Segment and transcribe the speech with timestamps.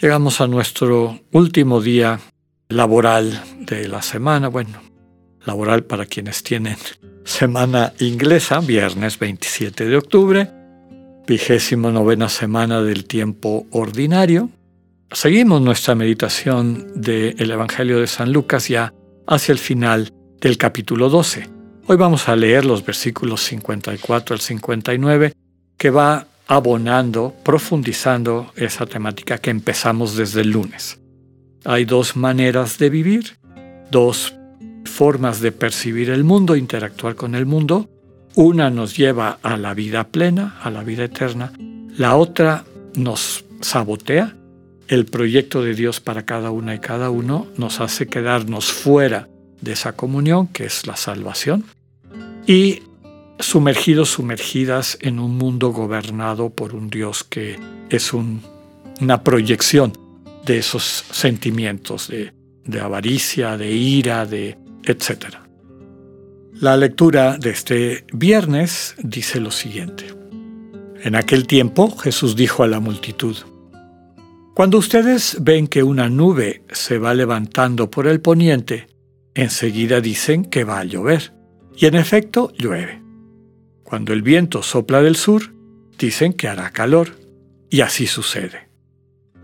[0.00, 2.18] Llegamos a nuestro último día
[2.68, 4.80] laboral de la semana, bueno,
[5.44, 6.76] laboral para quienes tienen
[7.24, 10.50] semana inglesa, viernes 27 de octubre,
[11.26, 14.50] vigésimo novena semana del tiempo ordinario.
[15.12, 18.92] Seguimos nuestra meditación del Evangelio de San Lucas ya
[19.28, 21.48] hacia el final del capítulo 12.
[21.86, 25.34] Hoy vamos a leer los versículos 54 al 59
[25.78, 31.00] que va abonando, profundizando esa temática que empezamos desde el lunes.
[31.64, 33.38] Hay dos maneras de vivir,
[33.90, 34.34] dos
[34.84, 37.88] formas de percibir el mundo, interactuar con el mundo.
[38.34, 41.52] Una nos lleva a la vida plena, a la vida eterna.
[41.96, 44.36] La otra nos sabotea.
[44.86, 49.28] El proyecto de Dios para cada una y cada uno nos hace quedarnos fuera
[49.62, 51.64] de esa comunión que es la salvación
[52.46, 52.82] y
[53.38, 57.58] sumergidos, sumergidas en un mundo gobernado por un Dios que
[57.90, 59.92] es una proyección
[60.44, 62.32] de esos sentimientos de,
[62.64, 65.36] de avaricia, de ira, de etc.
[66.54, 70.06] La lectura de este viernes dice lo siguiente.
[71.02, 73.36] En aquel tiempo Jesús dijo a la multitud,
[74.54, 78.86] Cuando ustedes ven que una nube se va levantando por el poniente,
[79.34, 81.34] enseguida dicen que va a llover.
[81.76, 83.03] Y en efecto llueve.
[83.84, 85.54] Cuando el viento sopla del sur,
[85.98, 87.10] dicen que hará calor.
[87.70, 88.68] Y así sucede.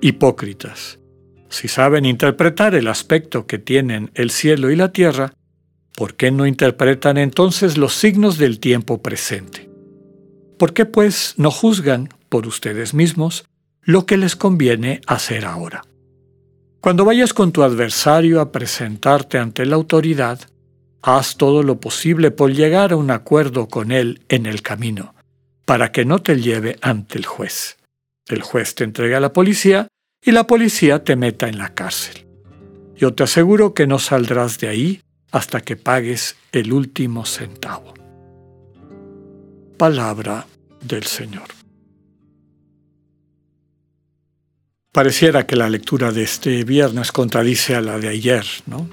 [0.00, 0.98] Hipócritas,
[1.50, 5.34] si saben interpretar el aspecto que tienen el cielo y la tierra,
[5.96, 9.68] ¿por qué no interpretan entonces los signos del tiempo presente?
[10.58, 13.46] ¿Por qué pues no juzgan por ustedes mismos
[13.82, 15.82] lo que les conviene hacer ahora?
[16.80, 20.38] Cuando vayas con tu adversario a presentarte ante la autoridad,
[21.02, 25.14] Haz todo lo posible por llegar a un acuerdo con él en el camino,
[25.64, 27.78] para que no te lleve ante el juez.
[28.26, 29.88] El juez te entrega a la policía
[30.22, 32.26] y la policía te meta en la cárcel.
[32.96, 35.00] Yo te aseguro que no saldrás de ahí
[35.32, 37.94] hasta que pagues el último centavo.
[39.78, 40.46] Palabra
[40.82, 41.48] del Señor.
[44.92, 48.88] Pareciera que la lectura de este viernes contradice a la de ayer, ¿no?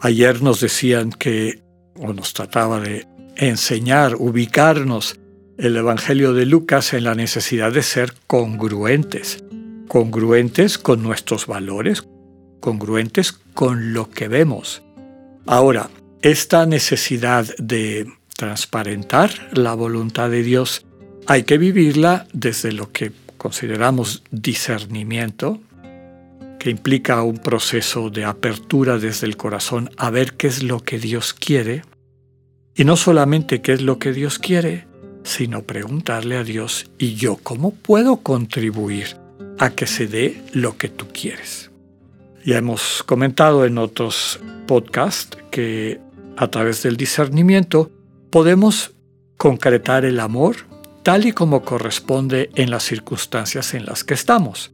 [0.00, 1.62] Ayer nos decían que,
[1.96, 5.18] o nos trataba de enseñar, ubicarnos
[5.58, 9.42] el Evangelio de Lucas en la necesidad de ser congruentes,
[9.88, 12.06] congruentes con nuestros valores,
[12.60, 14.82] congruentes con lo que vemos.
[15.46, 15.90] Ahora,
[16.22, 20.86] esta necesidad de transparentar la voluntad de Dios
[21.26, 25.60] hay que vivirla desde lo que consideramos discernimiento,
[26.58, 30.98] que implica un proceso de apertura desde el corazón a ver qué es lo que
[30.98, 31.82] Dios quiere,
[32.74, 34.86] y no solamente qué es lo que Dios quiere,
[35.24, 39.16] sino preguntarle a Dios, ¿y yo cómo puedo contribuir
[39.58, 41.70] a que se dé lo que tú quieres?
[42.44, 46.00] Ya hemos comentado en otros podcasts que
[46.36, 47.90] a través del discernimiento
[48.30, 48.92] podemos
[49.36, 50.56] concretar el amor
[51.02, 54.72] tal y como corresponde en las circunstancias en las que estamos.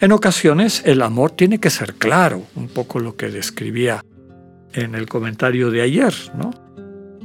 [0.00, 4.02] En ocasiones el amor tiene que ser claro, un poco lo que describía
[4.72, 6.50] en el comentario de ayer, ¿no?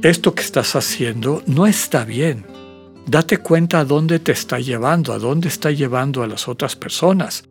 [0.02, 2.44] Esto que estás haciendo no está bien.
[3.06, 7.44] Date cuenta a dónde te está llevando, a dónde está llevando a las otras personas.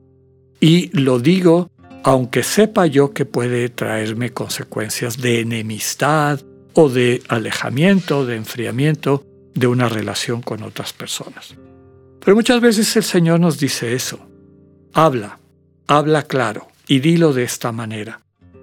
[0.59, 1.71] Y lo digo
[2.03, 6.39] aunque sepa yo que puede traerme consecuencias de enemistad
[6.73, 9.25] o de alejamiento, de enfriamiento
[9.55, 11.55] de una relación con otras personas.
[12.23, 14.19] Pero muchas veces el Señor nos dice eso.
[14.97, 15.39] Habla,
[15.87, 18.21] habla claro y dilo de esta manera.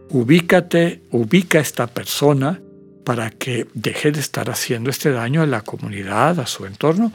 [0.08, 2.58] Ubícate, ubica a esta persona
[3.04, 7.12] para que deje de estar haciendo este daño a la comunidad, a su entorno,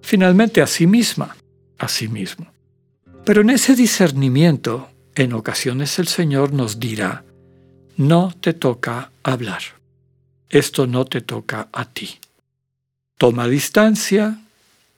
[0.00, 1.36] finalmente a sí misma,
[1.76, 2.46] a sí mismo.
[3.22, 7.24] Pero en ese discernimiento, en ocasiones el Señor nos dirá,
[7.98, 9.60] no te toca hablar,
[10.48, 12.18] esto no te toca a ti.
[13.18, 14.38] Toma distancia,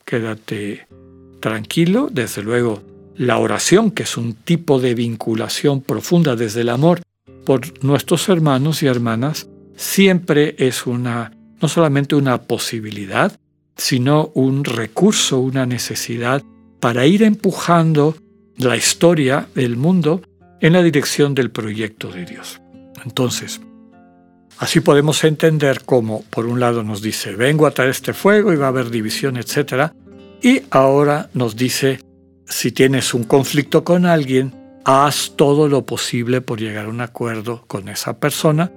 [0.04, 0.86] quédate
[1.40, 2.89] tranquilo, desde luego
[3.20, 7.02] la oración, que es un tipo de vinculación profunda desde el amor
[7.44, 9.46] por nuestros hermanos y hermanas,
[9.76, 11.30] siempre es una,
[11.60, 13.38] no solamente una posibilidad,
[13.76, 16.42] sino un recurso, una necesidad
[16.80, 18.16] para ir empujando
[18.56, 20.22] la historia, el mundo,
[20.62, 22.62] en la dirección del proyecto de Dios.
[23.04, 23.60] Entonces,
[24.56, 28.56] así podemos entender cómo, por un lado nos dice, vengo a traer este fuego y
[28.56, 29.92] va a haber división, etc.
[30.40, 32.00] Y ahora nos dice,
[32.50, 34.52] si tienes un conflicto con alguien,
[34.84, 38.72] haz todo lo posible por llegar a un acuerdo con esa persona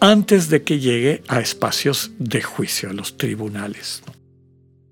[0.00, 4.02] antes de que llegue a espacios de juicio, a los tribunales.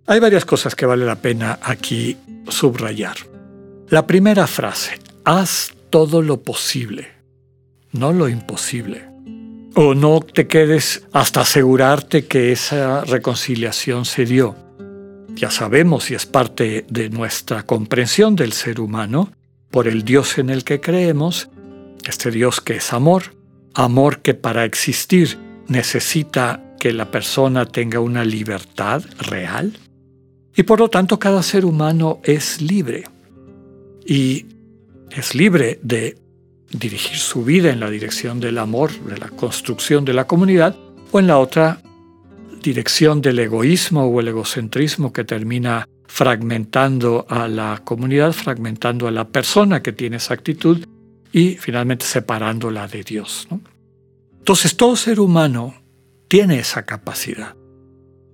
[0.06, 2.16] Hay varias cosas que vale la pena aquí
[2.48, 3.16] subrayar.
[3.88, 7.08] La primera frase, haz todo lo posible,
[7.92, 9.08] no lo imposible.
[9.76, 14.63] O no te quedes hasta asegurarte que esa reconciliación se dio.
[15.34, 19.30] Ya sabemos y es parte de nuestra comprensión del ser humano
[19.70, 21.48] por el Dios en el que creemos,
[22.06, 23.34] este Dios que es amor,
[23.74, 29.76] amor que para existir necesita que la persona tenga una libertad real.
[30.54, 33.04] Y por lo tanto cada ser humano es libre.
[34.06, 34.46] Y
[35.10, 36.18] es libre de
[36.70, 40.76] dirigir su vida en la dirección del amor, de la construcción de la comunidad,
[41.10, 41.80] o en la otra
[42.64, 49.28] dirección del egoísmo o el egocentrismo que termina fragmentando a la comunidad, fragmentando a la
[49.28, 50.86] persona que tiene esa actitud
[51.30, 53.46] y finalmente separándola de Dios.
[54.38, 55.74] Entonces todo ser humano
[56.26, 57.54] tiene esa capacidad.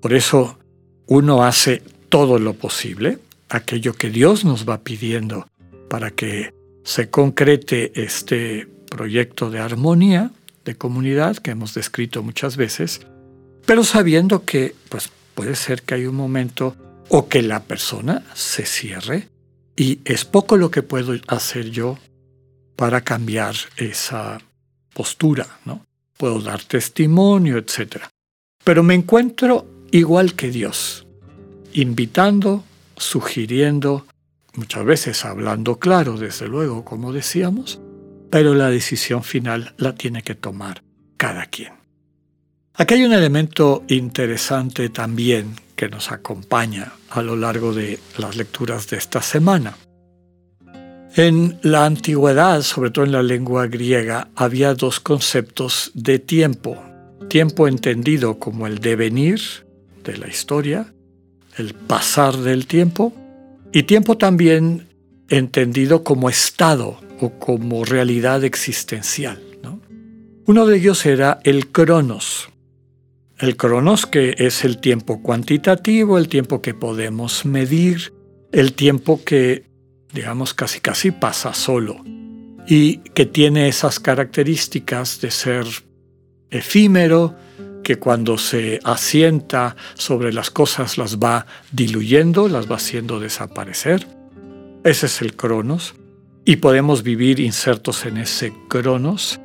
[0.00, 0.58] Por eso
[1.06, 3.18] uno hace todo lo posible,
[3.48, 5.48] aquello que Dios nos va pidiendo
[5.88, 6.54] para que
[6.84, 10.30] se concrete este proyecto de armonía,
[10.64, 13.00] de comunidad que hemos descrito muchas veces,
[13.66, 16.76] pero sabiendo que pues, puede ser que hay un momento
[17.08, 19.28] o que la persona se cierre
[19.76, 21.98] y es poco lo que puedo hacer yo
[22.76, 24.40] para cambiar esa
[24.92, 25.84] postura, ¿no?
[26.16, 28.04] Puedo dar testimonio, etc.
[28.64, 31.06] Pero me encuentro igual que Dios,
[31.72, 32.64] invitando,
[32.96, 34.06] sugiriendo,
[34.54, 37.80] muchas veces hablando claro, desde luego, como decíamos,
[38.30, 40.82] pero la decisión final la tiene que tomar
[41.16, 41.79] cada quien.
[42.80, 48.88] Aquí hay un elemento interesante también que nos acompaña a lo largo de las lecturas
[48.88, 49.76] de esta semana.
[51.14, 56.82] En la antigüedad, sobre todo en la lengua griega, había dos conceptos de tiempo.
[57.28, 59.42] Tiempo entendido como el devenir
[60.02, 60.90] de la historia,
[61.58, 63.12] el pasar del tiempo,
[63.74, 64.88] y tiempo también
[65.28, 69.38] entendido como estado o como realidad existencial.
[70.46, 72.49] Uno de ellos era el cronos,
[73.40, 78.12] el cronos, que es el tiempo cuantitativo, el tiempo que podemos medir,
[78.52, 79.64] el tiempo que,
[80.12, 82.04] digamos, casi casi pasa solo
[82.66, 85.66] y que tiene esas características de ser
[86.50, 87.34] efímero,
[87.82, 94.06] que cuando se asienta sobre las cosas las va diluyendo, las va haciendo desaparecer.
[94.84, 95.94] Ese es el cronos.
[96.44, 99.40] Y podemos vivir insertos en ese cronos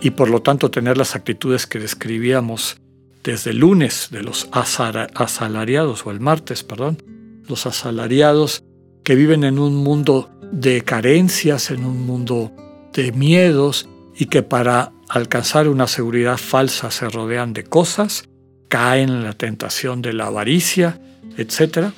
[0.00, 2.80] y por lo tanto tener las actitudes que describíamos
[3.24, 7.02] desde el lunes de los asalariados, o el martes, perdón,
[7.48, 8.64] los asalariados
[9.02, 12.52] que viven en un mundo de carencias, en un mundo
[12.92, 18.28] de miedos y que para alcanzar una seguridad falsa se rodean de cosas,
[18.68, 21.00] caen en la tentación de la avaricia,
[21.36, 21.90] etc.,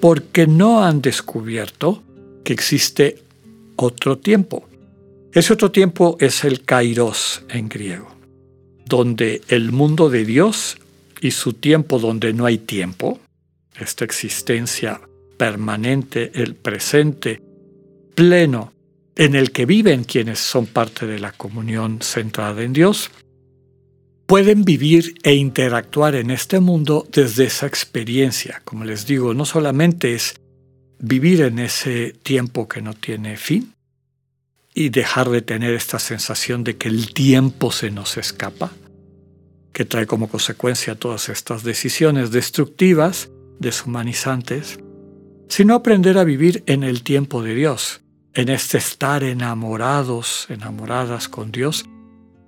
[0.00, 2.02] porque no han descubierto
[2.44, 3.22] que existe
[3.76, 4.68] otro tiempo.
[5.32, 8.21] Ese otro tiempo es el kairos en griego
[8.92, 10.76] donde el mundo de Dios
[11.22, 13.18] y su tiempo donde no hay tiempo,
[13.80, 15.00] esta existencia
[15.38, 17.40] permanente, el presente
[18.14, 18.74] pleno
[19.16, 23.10] en el que viven quienes son parte de la comunión centrada en Dios,
[24.26, 28.60] pueden vivir e interactuar en este mundo desde esa experiencia.
[28.66, 30.34] Como les digo, no solamente es
[30.98, 33.72] vivir en ese tiempo que no tiene fin
[34.74, 38.70] y dejar de tener esta sensación de que el tiempo se nos escapa,
[39.72, 44.78] que trae como consecuencia todas estas decisiones destructivas, deshumanizantes,
[45.48, 48.00] sino aprender a vivir en el tiempo de Dios,
[48.34, 51.84] en este estar enamorados, enamoradas con Dios,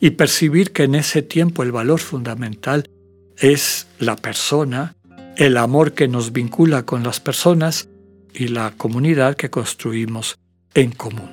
[0.01, 2.91] y percibir que en ese tiempo el valor fundamental
[3.39, 4.97] es la persona,
[5.37, 7.89] el amor que nos vincula con las personas
[8.33, 10.37] y la comunidad que construimos
[10.75, 11.31] en común.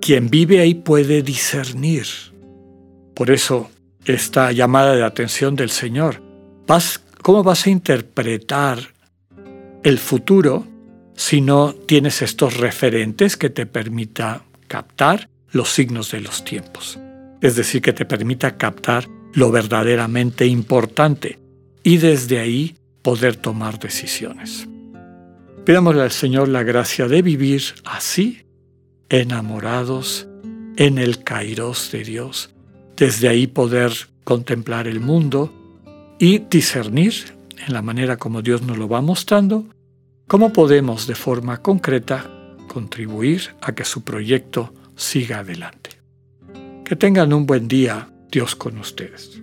[0.00, 2.06] Quien vive ahí puede discernir.
[3.14, 3.70] Por eso
[4.06, 6.22] esta llamada de atención del Señor.
[7.22, 8.78] ¿Cómo vas a interpretar
[9.82, 10.66] el futuro
[11.14, 16.98] si no tienes estos referentes que te permita captar los signos de los tiempos?
[17.40, 21.38] Es decir, que te permita captar lo verdaderamente importante
[21.82, 24.66] y desde ahí poder tomar decisiones.
[25.64, 28.46] Pidámosle al Señor la gracia de vivir así,
[29.08, 30.28] enamorados
[30.76, 32.55] en el kairos de Dios.
[32.96, 33.92] Desde ahí poder
[34.24, 35.52] contemplar el mundo
[36.18, 37.12] y discernir
[37.66, 39.66] en la manera como Dios nos lo va mostrando,
[40.26, 42.30] cómo podemos de forma concreta
[42.68, 45.90] contribuir a que su proyecto siga adelante.
[46.84, 49.42] Que tengan un buen día, Dios con ustedes.